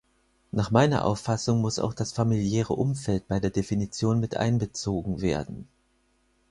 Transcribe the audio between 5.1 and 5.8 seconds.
werden.